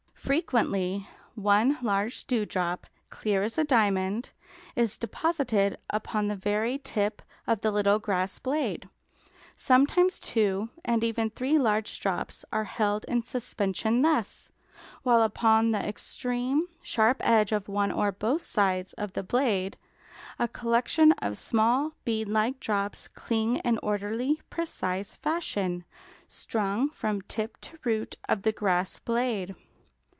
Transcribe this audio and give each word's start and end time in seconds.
Frequently 0.31 1.09
one 1.35 1.77
large 1.81 2.25
dewdrop, 2.25 2.87
clear 3.09 3.43
as 3.43 3.57
a 3.57 3.65
diamond, 3.65 4.31
is 4.77 4.97
deposited 4.97 5.77
upon 5.89 6.27
the 6.27 6.37
very 6.37 6.77
tip 6.77 7.21
of 7.45 7.59
the 7.59 7.71
little 7.71 7.99
grass 7.99 8.39
blade, 8.39 8.87
sometimes 9.57 10.21
two 10.21 10.69
and 10.85 11.03
even 11.03 11.29
three 11.29 11.59
large 11.59 11.99
drops 11.99 12.45
are 12.53 12.63
held 12.63 13.03
in 13.05 13.23
suspension 13.23 14.03
thus, 14.03 14.53
while 15.03 15.21
upon 15.21 15.71
the 15.71 15.85
extreme 15.85 16.67
sharp 16.81 17.17
edge 17.27 17.51
of 17.51 17.67
one 17.67 17.91
or 17.91 18.13
both 18.13 18.41
sides 18.43 18.93
of 18.93 19.11
the 19.13 19.23
blade 19.23 19.75
a 20.39 20.47
collection 20.47 21.11
of 21.13 21.37
small, 21.37 21.91
bead 22.05 22.29
like 22.29 22.59
drops 22.61 23.09
cling 23.09 23.57
in 23.65 23.77
orderly, 23.83 24.39
precise 24.49 25.09
fashion, 25.17 25.83
strung 26.29 26.89
from 26.89 27.21
tip 27.23 27.59
to 27.59 27.77
root 27.83 28.15
of 28.29 28.43
the 28.43 28.53
grass 28.53 28.97
blade. 28.97 29.55